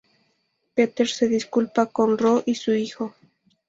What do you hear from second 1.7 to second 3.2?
con Ro y su hijo.